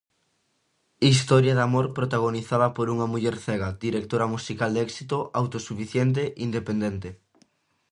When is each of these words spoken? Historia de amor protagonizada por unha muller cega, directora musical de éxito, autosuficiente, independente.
Historia 1.11 1.53
de 1.55 1.63
amor 1.69 1.87
protagonizada 1.97 2.67
por 2.75 2.87
unha 2.93 3.07
muller 3.13 3.35
cega, 3.47 3.69
directora 3.85 4.31
musical 4.35 4.69
de 4.73 4.81
éxito, 4.87 5.17
autosuficiente, 5.41 6.23
independente. 6.47 7.09